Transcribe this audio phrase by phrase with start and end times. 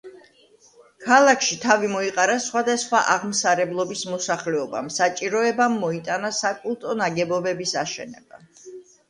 [1.01, 8.43] ქალაქში თავი მოიყარა სხვადასხვა აღმსარებლობის მოსახლეობამ, საჭიროებამ მოიტანა საკულტო ნაგებობების აშენება.